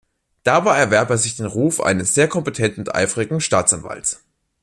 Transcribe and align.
Dabei 0.41 0.79
erwarb 0.79 1.11
er 1.11 1.19
sich 1.19 1.35
den 1.35 1.45
Ruf 1.45 1.79
eines 1.79 2.15
sehr 2.15 2.27
kompetenten 2.27 2.79
und 2.81 2.95
eifrigen 2.95 3.39
Staatsanwalts. 3.39 4.23